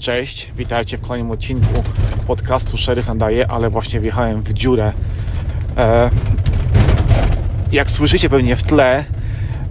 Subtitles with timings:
[0.00, 1.82] Cześć, witajcie w kolejnym odcinku
[2.26, 4.92] podcastu Szeryf Nadaje, ale właśnie wjechałem w dziurę.
[5.76, 6.10] E,
[7.72, 9.04] jak słyszycie pewnie w tle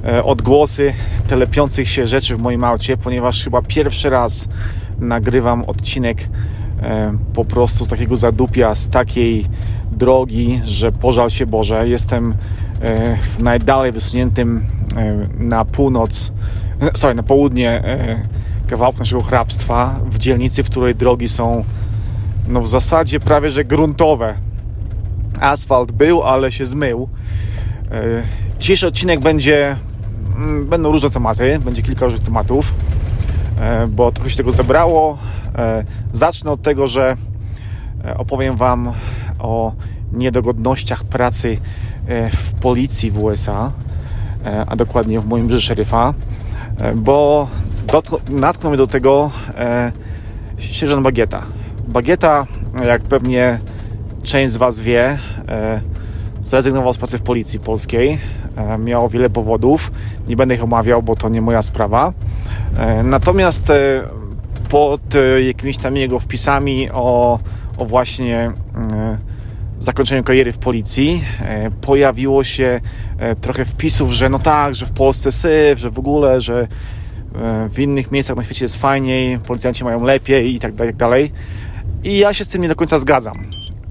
[0.05, 0.93] e, odgłosy
[1.27, 4.47] telepiących się rzeczy w moim aucie, ponieważ chyba pierwszy raz
[4.99, 6.27] nagrywam odcinek
[6.81, 9.45] e, po prostu z takiego zadupia, z takiej
[9.91, 11.89] drogi, że pożal się Boże.
[11.89, 12.35] Jestem
[13.37, 14.65] w najdalej wysuniętym
[15.39, 16.31] na północ,
[16.93, 17.83] sorry, na południe
[18.69, 21.63] kawałku naszego hrabstwa, w dzielnicy, w której drogi są
[22.47, 24.35] no w zasadzie prawie że gruntowe.
[25.39, 27.09] Asfalt był, ale się zmył.
[27.91, 28.23] E,
[28.59, 29.75] Dzisiejszy odcinek będzie,
[30.37, 32.73] mm, będą różne tematy, będzie kilka różnych tematów,
[33.59, 35.17] e, bo trochę się tego zebrało.
[35.55, 37.17] E, Zacznę od tego, że
[38.17, 38.91] opowiem Wam
[39.39, 39.73] o
[40.13, 41.57] niedogodnościach pracy
[42.33, 43.71] w policji w USA,
[44.67, 45.75] a dokładnie w moim biurze
[46.95, 47.47] bo
[47.91, 49.91] dotk- natknął mnie do tego e,
[50.57, 51.43] sierżant Bagieta.
[51.87, 52.47] Bagieta,
[52.85, 53.59] jak pewnie
[54.23, 55.81] część z Was wie, e,
[56.41, 58.19] zrezygnował z pracy w policji polskiej.
[58.55, 59.91] E, miał wiele powodów.
[60.27, 62.13] Nie będę ich omawiał, bo to nie moja sprawa.
[62.77, 64.01] E, natomiast e,
[64.69, 67.39] pod e, jakimiś tam jego wpisami o,
[67.77, 68.51] o właśnie
[68.93, 69.17] e,
[69.79, 71.23] zakończeniu kariery w policji
[71.81, 72.81] pojawiło się
[73.41, 76.67] trochę wpisów, że no tak, że w Polsce syf, że w ogóle, że
[77.69, 80.99] w innych miejscach na świecie jest fajniej, policjanci mają lepiej i tak dalej, i tak
[80.99, 81.31] dalej.
[82.03, 83.35] I ja się z tym nie do końca zgadzam,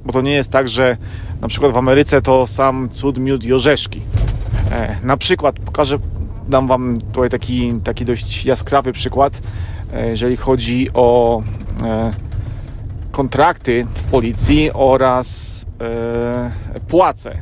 [0.06, 0.96] bo to nie jest tak, że
[1.40, 4.00] na przykład w Ameryce to sam cud, miód i orzeszki.
[4.72, 5.98] E, Na przykład pokażę,
[6.48, 9.40] dam Wam tutaj taki, taki dość jaskrawy przykład,
[9.92, 11.42] e, jeżeli chodzi o
[11.82, 12.10] e,
[13.12, 15.66] kontrakty w policji oraz
[16.88, 17.38] płace.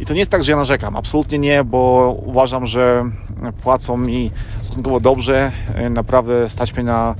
[0.00, 0.96] I to nie jest tak, że ja narzekam.
[0.96, 3.04] Absolutnie nie, bo uważam, że
[3.50, 5.52] płacą mi stosunkowo dobrze.
[5.74, 7.14] E, Naprawdę stać mnie na,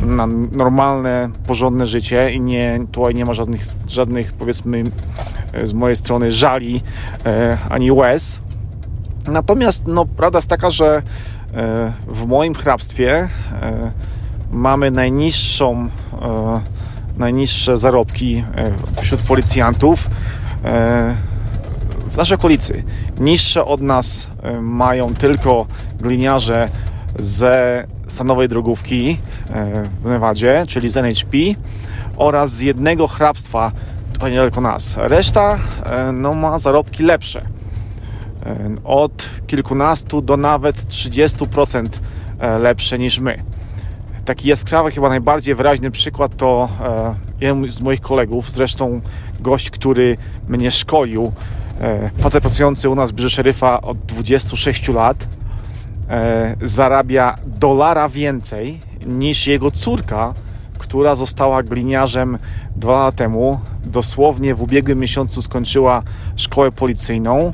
[0.00, 4.84] na normalne, porządne życie i nie, tutaj nie ma żadnych, żadnych powiedzmy
[5.52, 6.82] e, z mojej strony żali
[7.26, 8.40] e, ani łez.
[9.28, 11.02] Natomiast no, prawda jest taka, że
[12.06, 13.28] w moim hrabstwie
[14.50, 15.88] mamy najniższą,
[17.18, 18.44] najniższe zarobki
[19.00, 20.08] wśród policjantów
[22.12, 22.82] w naszej okolicy.
[23.20, 25.66] Niższe od nas e, mają tylko
[26.00, 26.68] gliniarze
[27.18, 29.18] ze stanowej drogówki
[29.50, 31.38] e, w Nevadzie, czyli z NHP
[32.16, 33.72] oraz z jednego hrabstwa
[34.12, 34.96] tutaj niedaleko nas.
[34.98, 37.42] Reszta e, no, ma zarobki lepsze
[38.84, 41.88] od kilkunastu do nawet 30%
[42.58, 43.42] lepsze niż my.
[44.24, 46.68] Taki jaskrawy, chyba najbardziej wyraźny przykład to
[47.40, 49.00] jeden z moich kolegów, zresztą
[49.40, 50.16] gość, który
[50.48, 51.32] mnie szkolił,
[52.18, 55.28] facet pracujący u nas w biurze szeryfa od 26 lat,
[56.08, 60.34] e, zarabia dolara więcej niż jego córka,
[60.78, 62.38] która została gliniarzem
[62.76, 63.60] dwa lata temu.
[63.84, 66.02] Dosłownie w ubiegłym miesiącu skończyła
[66.36, 67.52] szkołę policyjną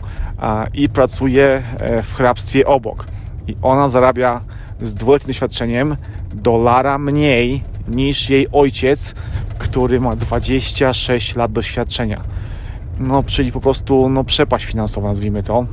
[0.74, 3.06] i pracuje e, w hrabstwie obok.
[3.46, 4.40] I ona zarabia
[4.82, 5.96] z dwuletnim doświadczeniem
[6.34, 9.14] dolara mniej niż jej ojciec,
[9.58, 12.20] który ma 26 lat doświadczenia.
[13.00, 15.66] No, czyli po prostu no, przepaść finansowa, nazwijmy to.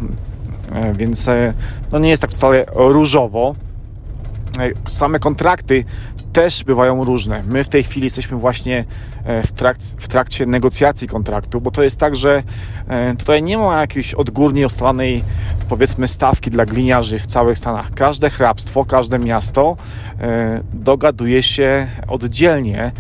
[0.74, 1.54] E, Więc e,
[1.92, 3.56] no, nie jest tak wcale różowo.
[4.60, 5.86] E, Same kontrakty
[6.34, 7.44] też bywają różne.
[7.48, 8.86] My w tej chwili jesteśmy właśnie
[9.44, 12.44] w, trakt, w trakcie negocjacji kontraktu, bo to jest tak, że
[13.18, 15.24] tutaj nie ma jakiejś odgórnie ustalanej,
[15.70, 17.94] powiedzmy, stawki dla gliniarzy w całych Stanach.
[17.94, 19.78] Każde hrabstwo, każde miasto
[20.74, 22.92] dogaduje się oddzielnie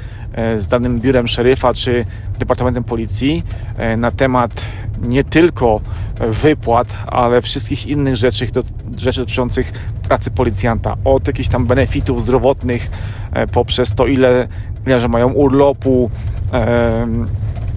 [0.57, 2.06] z danym biurem szeryfa czy
[2.40, 3.44] departamentem policji
[3.78, 4.66] e, na temat
[5.01, 5.81] nie tylko
[6.19, 8.63] wypłat, ale wszystkich innych rzeczy, do,
[8.97, 9.72] rzeczy dotyczących
[10.07, 10.96] pracy policjanta.
[11.03, 12.90] Od jakichś tam benefitów zdrowotnych,
[13.34, 14.47] e, poprzez to, ile
[14.84, 16.09] gliniarze mają urlopu
[16.53, 17.07] e,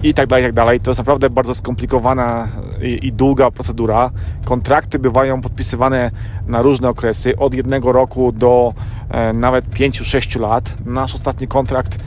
[0.03, 0.79] i tak dalej, i tak dalej.
[0.79, 2.47] To jest naprawdę bardzo skomplikowana
[2.81, 4.11] i, i długa procedura.
[4.45, 6.11] Kontrakty bywają podpisywane
[6.47, 8.73] na różne okresy, od jednego roku do
[9.09, 10.73] e, nawet 5-6 lat.
[10.85, 11.99] Nasz ostatni kontrakt e,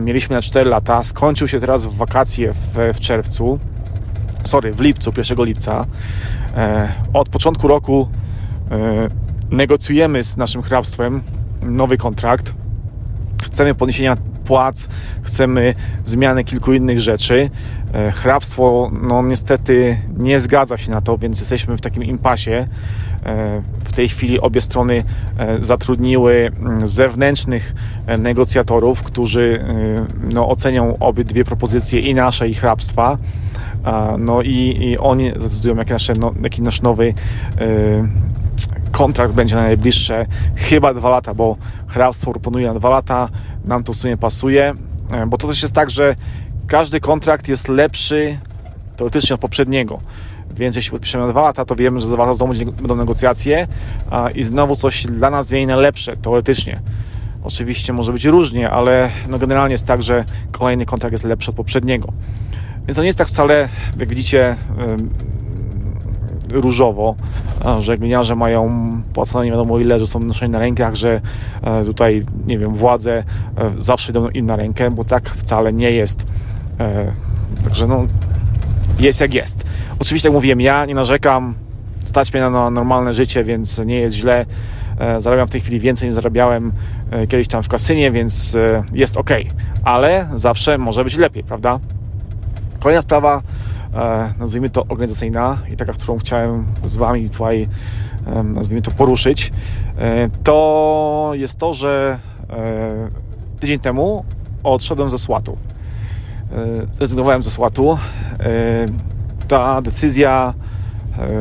[0.00, 1.02] mieliśmy na 4 lata.
[1.02, 3.58] Skończył się teraz w wakacje w, w czerwcu
[4.44, 5.86] sorry, w lipcu, 1 lipca.
[6.56, 8.08] E, Od początku roku
[8.70, 9.08] e,
[9.50, 11.22] negocjujemy z naszym hrabstwem
[11.62, 12.52] nowy kontrakt.
[13.42, 14.88] Chcemy podniesienia płac,
[15.22, 15.74] chcemy
[16.04, 17.50] zmiany kilku innych rzeczy.
[17.94, 22.66] E, Hrabstwo, no niestety nie zgadza się na to, więc jesteśmy w takim impasie.
[23.26, 25.04] E, W tej chwili obie strony
[25.38, 27.74] e, zatrudniły mm, zewnętrznych
[28.18, 29.64] negocjatorów, którzy
[30.34, 33.18] no, ocenią obydwie propozycje i nasze, i hrabstwa.
[34.18, 37.14] No i, i oni zdecydują, jaki nasz, no, jaki nasz nowy
[38.92, 40.26] kontrakt będzie na najbliższe
[40.56, 41.56] chyba dwa lata, bo
[41.86, 43.28] hrabstwo proponuje na dwa lata,
[43.64, 44.74] nam to w sumie pasuje,
[45.12, 46.16] e, bo to też jest tak, że
[46.66, 48.38] każdy kontrakt jest lepszy
[48.96, 50.00] teoretycznie od poprzedniego.
[50.56, 53.66] Więc jeśli podpiszemy na dwa lata, to wiemy, że za dwa lata znowu będą negocjacje
[54.34, 56.80] i znowu coś dla nas zmieni na lepsze, teoretycznie.
[57.44, 61.56] Oczywiście może być różnie, ale no generalnie jest tak, że kolejny kontrakt jest lepszy od
[61.56, 62.12] poprzedniego.
[62.86, 63.68] Więc to nie jest tak wcale,
[63.98, 64.56] jak widzicie,
[66.52, 67.14] różowo,
[67.78, 71.20] że gliniarze mają płacone nie wiadomo ile, że są noszeni na rękach, że
[71.62, 73.24] e, tutaj, nie wiem, władze e,
[73.78, 76.26] zawsze idą im na rękę, bo tak wcale nie jest.
[76.80, 77.12] E,
[77.64, 78.06] także no,
[78.98, 79.64] jest jak jest.
[79.98, 81.54] Oczywiście, jak mówiłem, ja nie narzekam,
[82.04, 84.46] stać mnie na normalne życie, więc nie jest źle.
[85.18, 86.72] Zarabiam w tej chwili więcej niż zarabiałem
[87.28, 88.56] kiedyś tam w kasynie, więc
[88.92, 89.30] jest ok,
[89.84, 91.78] ale zawsze może być lepiej, prawda?
[92.80, 93.42] Kolejna sprawa,
[94.38, 97.68] nazwijmy to organizacyjna i taka, którą chciałem z Wami tutaj,
[98.44, 99.52] nazwijmy to, poruszyć,
[99.98, 102.18] e, to jest to, że
[102.50, 103.10] e,
[103.60, 104.24] tydzień temu
[104.62, 105.56] odszedłem ze SWAT-u.
[106.92, 107.98] Zrezygnowałem ze SWAT-u.
[109.48, 110.54] Ta decyzja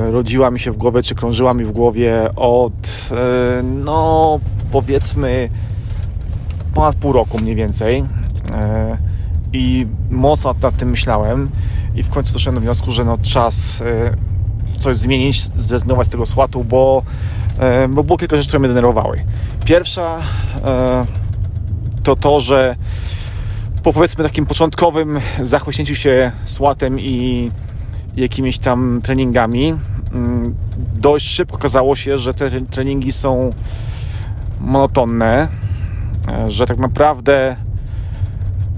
[0.09, 3.09] rodziła mi się w głowie, czy krążyła mi w głowie od,
[3.63, 4.39] no
[4.71, 5.49] powiedzmy,
[6.73, 8.03] ponad pół roku mniej więcej.
[9.53, 11.49] I mocno nad tym myślałem
[11.95, 14.15] i w końcu doszedłem do wniosku, że no czas e,
[14.77, 17.03] coś zmienić, zrezygnować z tego słatu, bo,
[17.59, 19.23] e, bo było kilka rzeczy, które mnie denerwowały.
[19.65, 20.19] Pierwsza
[20.65, 21.05] e,
[22.03, 22.75] to to, że
[23.83, 27.51] po powiedzmy takim początkowym zachłyśnięciu się słatem i
[28.15, 29.75] jakimiś tam treningami
[30.13, 30.55] mm,
[30.95, 33.53] dość szybko okazało się, że te treningi są
[34.59, 35.47] monotonne,
[36.47, 37.55] że tak naprawdę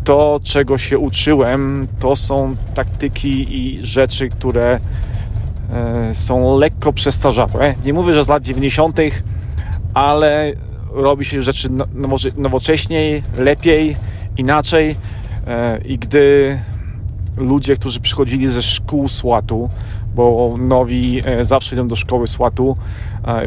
[0.04, 4.80] to, czego się uczyłem, to są taktyki i rzeczy, które
[5.74, 7.76] e, są lekko przestarzałe.
[7.86, 9.00] Nie mówię, że z lat 90.,
[9.94, 10.54] ale
[10.92, 12.08] robi się rzeczy no, no,
[12.38, 13.98] nowocześniej, lepiej,
[14.38, 14.96] inaczej.
[15.48, 16.60] E, I gdy
[17.38, 19.70] ludzie, którzy przychodzili ze szkół SWAT-u,
[20.16, 22.78] bo nowi e, zawsze idą do szkoły SWAT-u,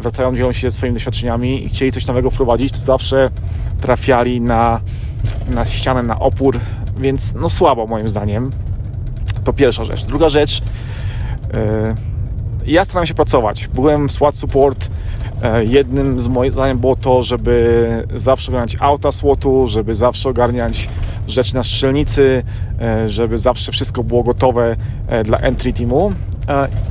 [0.03, 3.31] wracają, dzielą się swoimi doświadczeniami i chcieli coś nowego wprowadzić, to zawsze
[3.81, 4.81] trafiali na
[5.51, 6.59] na ścianę, na opór,
[6.99, 8.53] więc no słabo moim zdaniem.
[9.45, 10.05] To pierwsza rzecz.
[10.05, 10.63] Druga rzecz,
[11.53, 11.53] yy,
[12.67, 13.69] ja staram się pracować.
[13.75, 14.91] Byłem w SWAT Support.
[15.43, 20.89] Yy, jednym z moich zdaniem było to, żeby zawsze ogarniać auta SWAT-u, żeby zawsze ogarniać
[21.29, 22.43] rzeczy na strzelnicy,
[23.03, 24.77] yy, żeby zawsze wszystko było gotowe
[25.25, 26.13] dla entry teamu.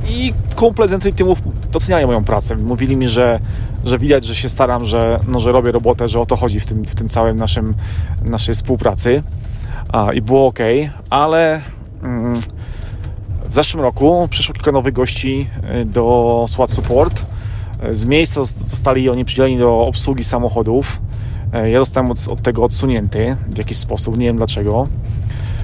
[0.08, 1.42] I kumple z entry teamów
[1.72, 2.56] doceniali moją pracę.
[2.56, 3.40] Mówili mi, że,
[3.86, 6.66] że widać, że się staram, że, no, że robię robotę, że o to chodzi w
[6.66, 7.74] tym, w tym całym naszym,
[8.22, 9.22] naszej współpracy.
[10.14, 10.58] I było ok,
[11.10, 11.60] ale
[12.02, 12.34] mm,
[13.48, 15.46] w zeszłym roku przyszło kilka nowych gości
[15.80, 17.24] y, do SWAT Support.
[17.92, 21.00] Z miejsca zostali oni przydzieleni do obsługi samochodów.
[21.64, 24.88] Y, ja zostałem od, od tego odsunięty w jakiś sposób, nie wiem dlaczego.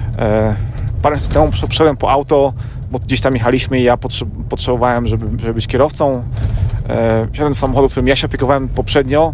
[0.09, 2.53] Y, parę lat temu przeszedłem po auto
[2.93, 3.97] bo gdzieś tam jechaliśmy i ja
[4.49, 6.23] potrzebowałem, żeby, żeby być kierowcą.
[6.89, 9.33] E, wsiadłem do samochodu, którym ja się opiekowałem poprzednio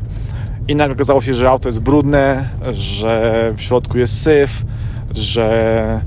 [0.68, 4.66] i nagle okazało się, że auto jest brudne, że w środku jest syf,
[5.12, 6.02] że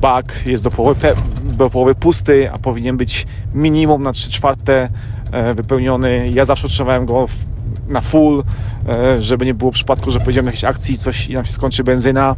[0.00, 4.88] bak jest do połowy, do połowy pusty, a powinien być minimum na 3 czwarte
[5.32, 6.30] e, wypełniony.
[6.30, 7.26] Ja zawsze otrzymałem go
[7.88, 8.42] na full,
[8.88, 11.84] e, żeby nie było przypadku, że pojedziemy na jakiejś akcji coś i nam się skończy
[11.84, 12.36] benzyna.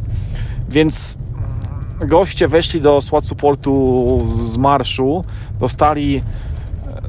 [0.69, 1.17] Więc
[1.99, 5.23] goście weszli do SWAT supportu z marszu,
[5.59, 6.23] dostali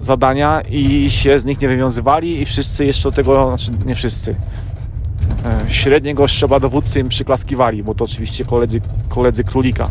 [0.03, 4.37] zadania i się z nich nie wywiązywali i wszyscy jeszcze do tego, znaczy nie wszyscy,
[5.45, 9.89] e, średniego szczebla dowódcy im przyklaskiwali, bo to oczywiście koledzy, koledzy królika.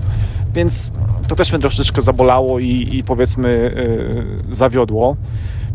[0.53, 0.91] Więc
[1.27, 3.73] to też mnie troszeczkę zabolało i, i powiedzmy
[4.49, 5.15] yy, zawiodło.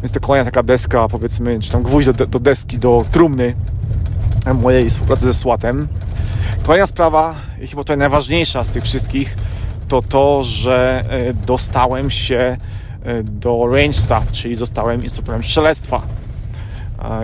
[0.03, 3.55] Więc to kolejna taka deska, powiedzmy, czy tam gwóźdź do, do deski, do trumny
[4.55, 5.89] mojej współpracy ze SWAT-em.
[6.63, 9.37] Kolejna sprawa, i chyba to najważniejsza z tych wszystkich,
[9.89, 12.57] to to, że e, dostałem się
[13.25, 16.03] do range staff, czyli zostałem instruktorem strzelectwa.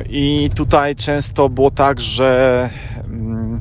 [0.09, 2.71] I tutaj często było tak, że
[3.05, 3.61] mm,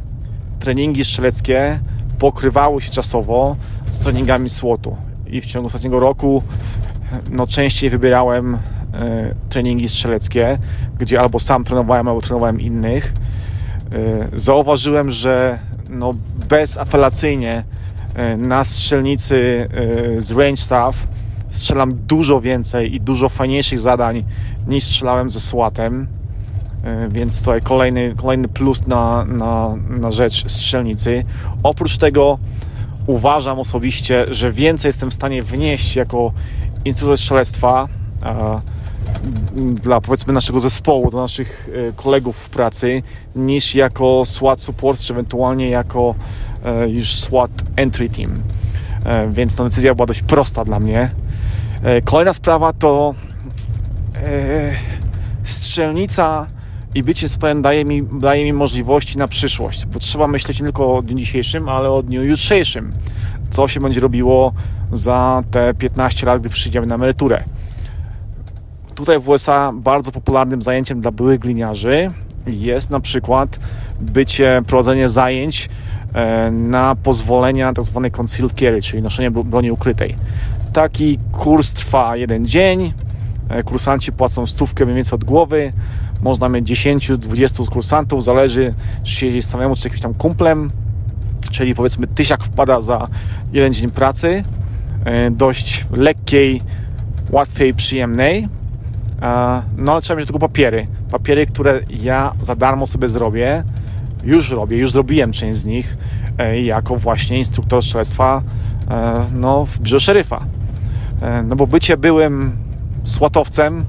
[0.60, 1.80] treningi strzeleckie
[2.20, 3.56] pokrywały się czasowo
[3.90, 4.96] z treningami SWOT-u.
[5.28, 6.44] I w ciągu ostatniego roku
[7.32, 8.60] no, częściej wybierałem e,
[9.50, 10.58] treningi strzeleckie,
[11.00, 13.13] gdzie albo sam trenowałem, albo trenowałem innych.
[14.34, 15.60] Zauważyłem, że
[15.90, 16.16] no,
[16.50, 17.63] bezapelacyjnie
[18.16, 19.70] e, na strzelnicy
[20.18, 21.08] e, z range staff
[21.51, 24.24] strzelam dużo więcej i dużo fajniejszych zadań
[24.67, 26.08] niż strzelałem ze słatem
[26.84, 31.24] e, więc tutaj kolejny, kolejny plus na, na, na rzecz strzelnicy.
[31.63, 32.38] Oprócz tego
[33.08, 36.34] uważam osobiście, że więcej jestem w stanie wnieść jako
[36.86, 37.88] instruktor strzelectwa
[39.81, 43.03] dla powiedzmy naszego zespołu, dla naszych kolegów w pracy,
[43.36, 46.15] niż jako SWAT support, czy ewentualnie jako
[46.88, 48.43] już SWAT entry team.
[49.31, 51.12] Więc ta decyzja była dość prosta dla mnie.
[52.04, 53.16] Kolejna sprawa to
[55.44, 56.48] strzelnica
[56.96, 60.96] i bycie stotem daje mi, daje mi możliwości na przyszłość, bo trzeba myśleć nie tylko
[60.96, 62.94] o dniu dzisiejszym, ale o dniu jutrzejszym.
[63.50, 64.54] Co się będzie robiło
[64.92, 67.44] za te 15 lat, gdy przyjdziemy na emeryturę.
[68.96, 72.12] Tutaj w USA bardzo popularnym zajęciem dla byłych gliniarzy
[72.48, 73.60] jest na przykład
[74.02, 75.70] bycie, prowadzenie zajęć
[76.14, 78.02] e, na pozwolenia na tzw.
[78.04, 80.16] Tak concealed carry, czyli noszenie broni ukrytej.
[80.74, 82.94] Taki kurs trwa jeden dzień,
[83.50, 85.74] e, kursanci płacą stówkę mniej więcej od głowy,
[86.22, 88.74] można mieć 10-20 kursantów, zależy
[89.04, 90.72] czy się jeździ samemu, czy jakimś tam kumplem,
[91.51, 93.08] czyli powiedzmy tysiak wpada za
[93.54, 94.44] jeden dzień pracy,
[95.06, 96.62] e, dość lekkiej,
[97.30, 98.48] łatwiej, przyjemnej.
[99.78, 100.88] No ale trzeba mieć tylko papiery.
[101.12, 103.63] Papiery, które ja za darmo sobie zrobię,
[104.24, 105.98] już robię, już zrobiłem część z nich
[106.38, 108.42] e, jako właśnie instruktor strzelectwa
[108.90, 110.46] e, no, w biurze szeryfa.
[111.44, 112.58] No bo bycie byłym
[113.04, 113.86] słatowcem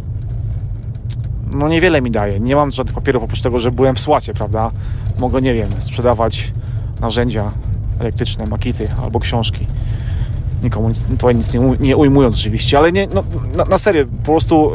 [1.54, 2.40] no niewiele mi daje.
[2.40, 4.70] Nie mam żadnych papierów oprócz tego, że byłem w słacie, prawda?
[5.18, 6.52] Mogę, nie wiem, sprzedawać
[7.00, 7.52] narzędzia
[8.00, 9.66] elektryczne, makity albo książki.
[10.64, 13.24] Nikomu nic, to nic nie, nie ujmując oczywiście, ale nie, no,
[13.56, 14.70] na, na serio, po prostu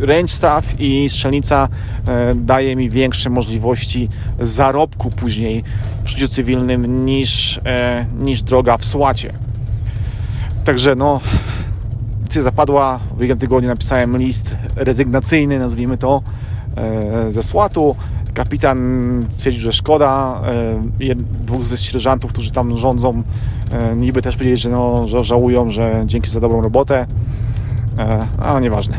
[0.00, 4.08] y, range staff i strzelnica y, daje mi większe możliwości
[4.40, 5.64] zarobku później
[6.04, 7.60] w życiu cywilnym niż, y,
[8.24, 9.32] niż droga w słacie.
[10.64, 11.20] Także no,
[12.20, 12.98] decyzja zapadła.
[12.98, 16.22] W ubiegłym tygodniu napisałem list rezygnacyjny, nazwijmy to,
[16.76, 17.96] e, ze słatu.
[18.34, 18.78] Kapitan
[19.28, 20.40] stwierdził, że szkoda.
[21.10, 23.22] E, dwóch ze sierżantów, którzy tam rządzą,
[23.72, 27.06] e, niby też powiedzieli, że, no, że żałują, że dzięki za dobrą robotę.
[28.38, 28.96] A nieważne.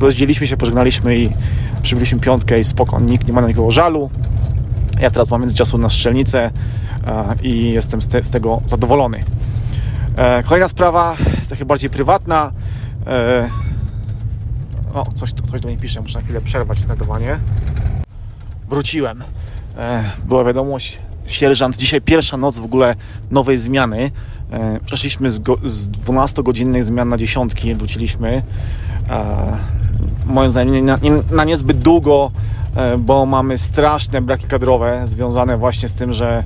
[0.00, 1.30] Rozdzieliliśmy się, pożegnaliśmy i
[1.82, 3.00] przybyliśmy piątkę i spoko.
[3.00, 4.10] Nikt nie ma na nikogo żalu.
[5.00, 6.50] Ja teraz mam międzyczasu na strzelnicę
[7.42, 9.24] i jestem z, te, z tego zadowolony.
[10.16, 11.16] E, kolejna sprawa,
[11.50, 12.52] taka bardziej prywatna.
[13.06, 13.48] E,
[14.94, 17.38] o, coś, coś do mnie pisze, muszę na chwilę przerwać nadawanie.
[18.68, 19.22] Wróciłem.
[19.76, 22.94] E, była wiadomość, sierżant, dzisiaj pierwsza noc w ogóle
[23.30, 24.10] nowej zmiany.
[24.84, 28.42] Przeszliśmy z, z 12-godzinnych zmian na dziesiątki, wróciliśmy.
[30.26, 30.98] Moim zdaniem na,
[31.30, 32.30] na niezbyt długo,
[32.98, 36.44] bo mamy straszne braki kadrowe związane właśnie z tym, że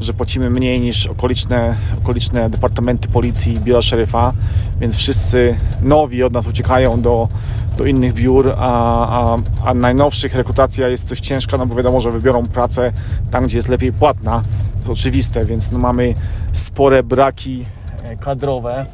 [0.00, 4.32] że płacimy mniej niż okoliczne, okoliczne departamenty policji i biura szeryfa,
[4.80, 7.28] więc wszyscy nowi od nas uciekają do,
[7.76, 12.10] do innych biur, a, a, a najnowszych rekrutacja jest dość ciężka, no bo wiadomo, że
[12.10, 12.92] wybiorą pracę
[13.30, 14.42] tam, gdzie jest lepiej płatna.
[14.84, 16.14] To oczywiste, więc no mamy
[16.52, 17.64] spore braki
[18.02, 18.86] e, kadrowe.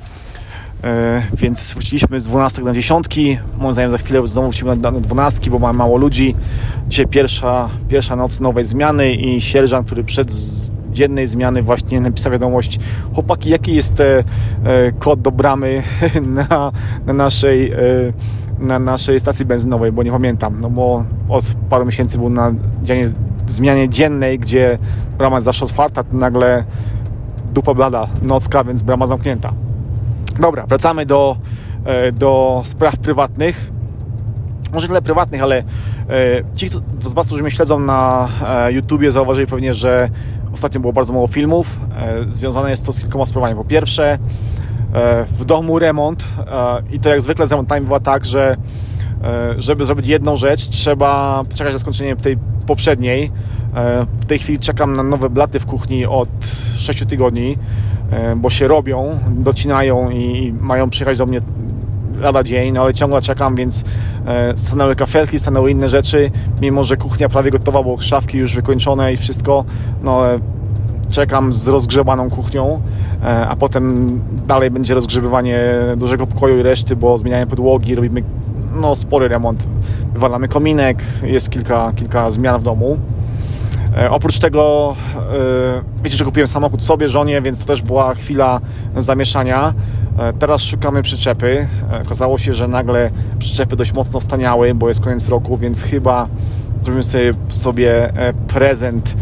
[0.85, 3.07] E, więc wróciliśmy z 12 na 10.
[3.59, 6.35] Moim zdaniem za chwilę znowu wrócimy na 12, bo mamy mało ludzi.
[6.89, 10.33] Dzisiaj pierwsza, pierwsza noc nowej zmiany i sierżant, który przed
[10.93, 12.79] dziennej zmiany właśnie napisał wiadomość
[13.15, 14.25] chłopaki, jaki jest e,
[14.65, 15.83] e, kod do bramy
[16.49, 16.73] na,
[17.07, 17.73] na naszej
[18.59, 23.05] na naszej stacji benzynowej, bo nie pamiętam, no bo od paru miesięcy był na dzianie,
[23.47, 24.79] zmianie dziennej, gdzie
[25.19, 26.65] brama jest zawsze otwarta, to nagle
[27.55, 29.53] dupa blada, nocka, więc brama zamknięta.
[30.41, 31.37] Dobra, wracamy do,
[32.13, 33.71] do spraw prywatnych.
[34.73, 35.63] Może tyle prywatnych, ale
[36.55, 36.69] ci
[37.05, 38.29] z Was, którzy mnie śledzą na
[38.71, 40.11] YouTubie, zauważyli pewnie, że
[40.55, 41.81] Ostatnio było bardzo mało filmów.
[41.97, 43.55] E, związane jest to z kilkoma sprawami.
[43.55, 44.19] Po pierwsze,
[44.95, 48.57] e, w domu remont e, i to jak zwykle z remontami bywa tak, że
[49.59, 52.37] żeby zrobić jedną rzecz, trzeba czekać na skończenie tej
[52.67, 53.31] poprzedniej.
[54.21, 56.29] W tej chwili czekam na nowe blaty w kuchni od
[56.77, 57.59] 6 tygodni,
[58.37, 61.41] bo się robią, docinają i mają przyjechać do mnie
[62.21, 63.85] lada dzień, no ale ciągle czekam, więc
[64.27, 69.13] e, stanęły kafelki, stanęły inne rzeczy, mimo że kuchnia prawie gotowa, bo szafki już wykończone
[69.13, 69.65] i wszystko,
[70.03, 70.23] no
[71.11, 72.81] czekam z rozgrzebaną kuchnią,
[73.25, 75.61] e, a potem dalej będzie rozgrzebywanie
[75.97, 78.23] dużego pokoju i reszty, bo zmieniamy podłogi, robimy
[78.75, 79.65] no, spory remont,
[80.13, 82.99] wywalamy kominek, jest kilka, kilka zmian w domu.
[83.97, 88.61] E, oprócz tego, e, wiecie, że kupiłem samochód sobie, żonie, więc to też była chwila
[88.97, 89.75] zamieszania.
[90.19, 91.69] E, teraz szukamy przyczepy.
[92.07, 96.29] Okazało się, że nagle przyczepy dość mocno staniały, bo jest koniec roku, więc chyba
[96.79, 98.13] zrobimy sobie, sobie
[98.49, 99.15] prezent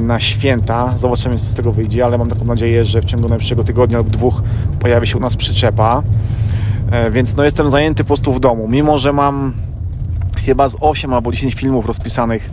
[0.00, 0.92] na święta.
[0.96, 4.10] Zobaczymy, co z tego wyjdzie, ale mam taką nadzieję, że w ciągu najbliższego tygodnia lub
[4.10, 4.42] dwóch
[4.80, 6.02] pojawi się u nas przyczepa.
[7.10, 8.68] Więc no, jestem zajęty po prostu w domu.
[8.68, 9.52] Mimo, że mam
[10.44, 12.50] chyba z 8 albo 10 filmów rozpisanych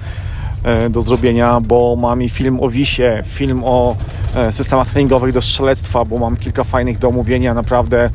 [0.89, 3.95] do zrobienia, bo mam i film o Wisie, film o
[4.35, 8.09] e, systemach treningowych do strzelectwa, bo mam kilka fajnych do omówienia, naprawdę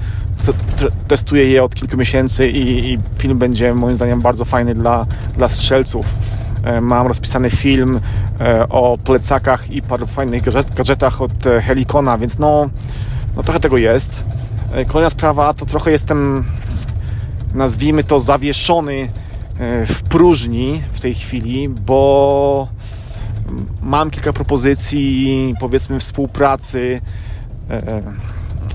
[1.08, 5.06] testuję je od kilku miesięcy i, i film będzie moim zdaniem bardzo fajny dla,
[5.36, 6.14] dla strzelców.
[6.64, 8.00] E, mam rozpisany film
[8.70, 10.42] o plecakach i paru fajnych
[10.74, 12.70] gadżetach od Helikona, więc no,
[13.36, 14.24] no trochę tego jest.
[14.86, 16.44] Kolejna sprawa to trochę jestem,
[17.54, 19.31] nazwijmy to, zawieszony E,
[19.86, 22.68] w próżni w tej chwili, bo
[23.82, 27.00] mam kilka propozycji, powiedzmy, współpracy
[27.70, 28.02] e,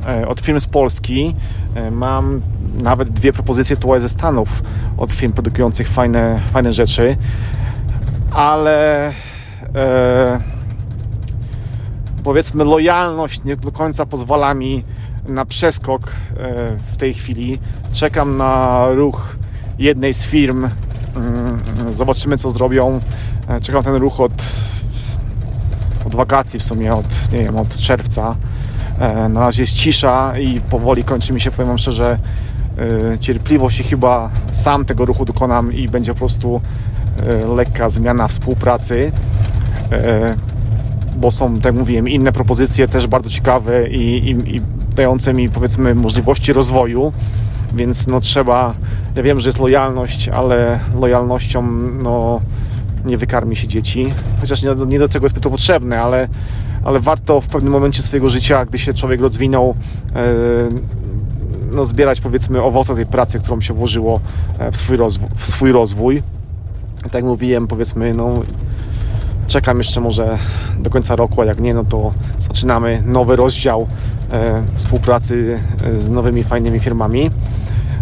[0.08, 1.36] e, od firm z Polski.
[1.91, 2.41] Mam
[2.77, 4.63] nawet dwie propozycje tutaj ze Stanów
[4.98, 7.17] od firm produkujących fajne, fajne rzeczy,
[8.32, 9.12] ale
[12.24, 14.84] powiedzmy lojalność nie do końca pozwala mi
[15.27, 16.12] na przeskok
[16.91, 17.60] w tej chwili.
[17.94, 19.38] Czekam na ruch
[19.79, 20.69] jednej z firm.
[21.15, 23.00] Mm, zobaczymy, co zrobią.
[23.48, 24.46] E, czekam ten ruch od,
[26.05, 28.36] od wakacji w sumie, od, nie wiem, od czerwca.
[29.00, 32.19] E, na razie jest cisza i powoli kończy mi się, powiem wam szczerze,
[33.13, 36.62] e, cierpliwość i chyba sam tego ruchu dokonam i będzie po prostu
[37.55, 39.12] lekka zmiana współpracy
[41.17, 44.62] bo są, tak jak mówiłem, inne propozycje też bardzo ciekawe i, i, i
[44.96, 47.13] dające mi powiedzmy możliwości rozwoju
[47.74, 48.74] więc no trzeba,
[49.15, 51.62] ja wiem, że jest lojalność, ale lojalnością
[52.01, 52.41] no
[53.05, 56.27] nie wykarmi się dzieci, chociaż nie, nie do tego jest to potrzebne, ale,
[56.83, 59.75] ale warto w pewnym momencie swojego życia, gdy się człowiek rozwinął,
[60.15, 60.33] e,
[61.71, 64.19] no, zbierać powiedzmy owoce tej pracy, którą się włożyło
[64.59, 66.24] e, w swój, rozwój, w swój rozwój.
[67.03, 68.41] Tak jak mówiłem, powiedzmy, no,
[69.47, 70.38] czekam jeszcze może
[70.79, 73.88] do końca roku, a jak nie, no to zaczynamy nowy rozdział
[74.75, 77.31] współpracy e, z nowymi, fajnymi firmami.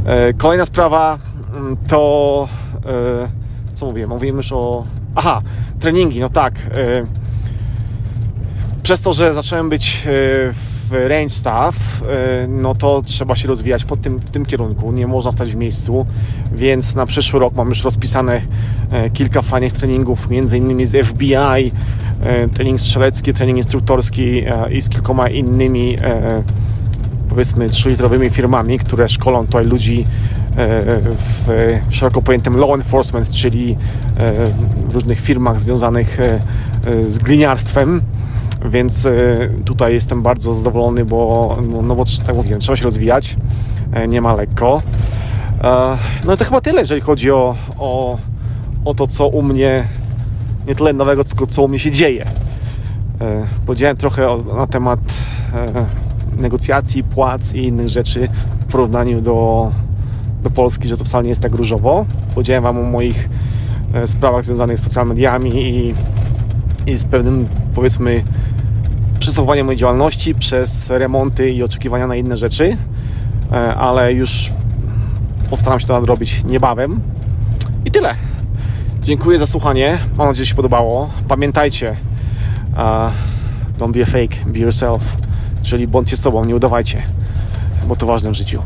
[0.05, 1.19] E, kolejna sprawa
[1.55, 2.47] mm, to
[2.85, 3.27] e,
[3.73, 4.09] co mówiłem?
[4.09, 4.85] Mówiłem już o...
[5.15, 5.41] Aha,
[5.79, 6.53] treningi, no tak.
[6.55, 7.05] E,
[8.83, 13.83] przez to, że zacząłem być e, w range staff, e, no to trzeba się rozwijać
[13.83, 14.91] pod tym, w tym kierunku.
[14.91, 16.05] Nie można stać w miejscu,
[16.51, 18.41] więc na przyszły rok mam już rozpisane
[18.91, 24.89] e, kilka fajnych treningów, między innymi z FBI, e, trening strzelecki, trening instruktorski i z
[24.89, 25.97] kilkoma innymi
[27.29, 30.05] powiedzmy 3-litrowymi firmami, które szkolą tutaj ludzi
[31.17, 33.77] w szeroko pojętym law enforcement, czyli
[34.89, 36.17] w różnych firmach związanych
[37.05, 38.01] z gliniarstwem
[38.69, 39.11] więc e,
[39.65, 43.37] tutaj jestem bardzo zadowolony, bo, no, no bo tak mówiłem, trzeba się rozwijać,
[43.93, 44.81] e, nie ma lekko.
[45.63, 48.17] E, no to chyba tyle, jeżeli chodzi o, o,
[48.85, 49.83] o to, co u mnie,
[50.67, 52.25] nie tyle nowego, tylko co u mnie się dzieje.
[53.65, 54.99] Powiedziałem trochę na temat
[56.41, 58.27] negocjacji, płac i innych rzeczy
[58.67, 59.71] w porównaniu do,
[60.43, 62.05] do Polski, że to wcale nie jest tak różowo.
[62.33, 63.29] Powiedziałem Wam o moich
[64.05, 65.93] sprawach związanych z social mediami i,
[66.87, 68.23] i z pewnym, powiedzmy,
[69.35, 72.77] przesuwanie mojej działalności przez remonty i oczekiwania na inne rzeczy,
[73.51, 74.51] e, ale już
[75.49, 77.01] postaram się to nadrobić niebawem.
[77.85, 78.15] I tyle.
[79.01, 79.97] Dziękuję za słuchanie.
[80.17, 81.09] Mam nadzieję, że się podobało.
[81.27, 81.95] Pamiętajcie,
[82.71, 82.77] uh,
[83.79, 85.17] don't be a fake, be yourself.
[85.63, 87.01] Czyli bądźcie sobą, nie udawajcie,
[87.87, 88.61] bo to ważne w życiu.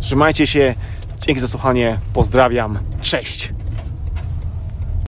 [0.00, 0.74] Trzymajcie się.
[1.20, 1.98] Dzięki za słuchanie.
[2.12, 2.78] Pozdrawiam.
[3.00, 3.52] Cześć.